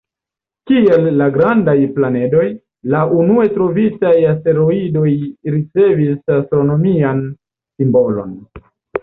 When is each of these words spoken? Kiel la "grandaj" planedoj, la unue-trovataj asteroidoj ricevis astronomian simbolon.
Kiel 0.69 1.03
la 1.17 1.25
"grandaj" 1.33 1.75
planedoj, 1.97 2.45
la 2.93 3.01
unue-trovataj 3.17 4.15
asteroidoj 4.31 5.05
ricevis 5.57 6.35
astronomian 6.39 7.23
simbolon. 7.31 8.35